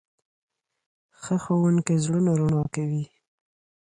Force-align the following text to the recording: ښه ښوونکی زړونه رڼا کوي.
ښه 1.21 1.35
ښوونکی 1.43 1.95
زړونه 2.03 2.31
رڼا 2.39 2.63
کوي. 2.75 3.03